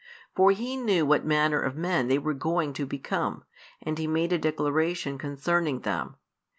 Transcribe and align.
For 0.35 0.49
He 0.49 0.77
knew 0.77 1.05
what 1.05 1.27
manner 1.27 1.59
of 1.61 1.75
men 1.75 2.07
they 2.07 2.17
were 2.17 2.33
going 2.33 2.73
to 2.73 2.87
become, 2.87 3.43
and 3.83 3.99
He 3.99 4.07
made 4.07 4.33
a 4.33 4.39
declaration 4.39 5.19
concerning 5.19 5.81
them. 5.81 6.15